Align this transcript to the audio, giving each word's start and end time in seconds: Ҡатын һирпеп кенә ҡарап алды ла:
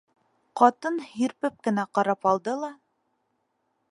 Ҡатын 0.61 0.97
һирпеп 1.09 1.59
кенә 1.69 1.85
ҡарап 1.97 2.27
алды 2.33 2.57
ла: 2.65 2.73